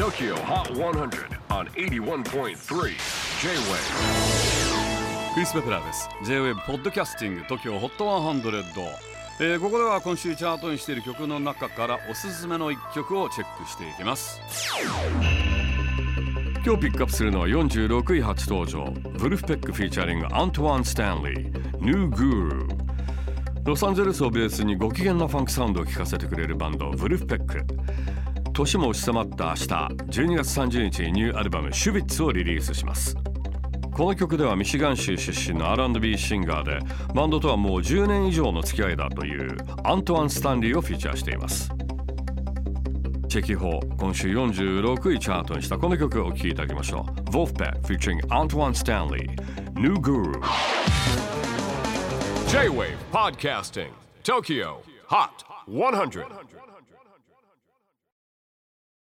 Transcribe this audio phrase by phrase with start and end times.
[0.00, 2.54] TOKYO HOT 100 on 81.3 J-WAVE
[5.34, 6.08] クリス・ペプラーです。
[6.24, 8.86] J-WAVE ポッドキャスティング TOKYO HOT 100、
[9.40, 14.40] えーここでは今週チャートインしている曲の中からおすすめの一曲をチェックしていきます。
[16.64, 18.86] 今日ピックアップするのは46位初登場。
[19.18, 22.66] Vulfpeck featuring Antwaun Stanley New Guru
[23.64, 27.66] ロサンゼルスをベースにご機嫌なファンクサウンドを聴かせてくれるバンド Vulfpeck。
[28.60, 33.16] 年も押し迫った明日12月30日にニューアルバム「シュビッツ」をリリースします。
[33.90, 36.78] この曲ではミシガン州出身の R&B シンガーで
[37.14, 41.70] バンドとはもう10年以上の付き合いだというアントワン・スタンリーをフィーチャーしています。
[43.28, 47.20] チェキホー今週46位チャートにしたこの曲をお聴きいただきましょう。
[47.30, 49.26] Wolfpack featuring Antoine Stanley
[49.74, 50.32] New Guru
[52.48, 53.88] J-WAVE PODCASTING
[54.22, 54.76] TOKYO
[55.08, 55.28] HOT
[55.68, 56.26] 100